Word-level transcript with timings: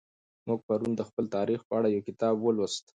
موږ 0.47 0.59
پرون 0.67 0.91
د 0.95 1.01
خپل 1.09 1.25
تاریخ 1.35 1.59
په 1.69 1.73
اړه 1.77 1.87
یو 1.93 2.05
کتاب 2.07 2.35
ولوست. 2.39 2.85